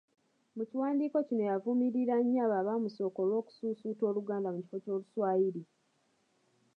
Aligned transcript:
Mu 0.55 0.63
kiwandiiko 0.69 1.17
kino 1.27 1.43
yavumirira 1.51 2.15
nnyo 2.21 2.39
abo 2.45 2.55
abamusooka 2.61 3.17
olw'okususuuta 3.23 4.03
Oluganda 4.09 4.49
mu 4.55 4.59
kifo 4.63 4.77
ky'oluswayiri. 4.83 5.63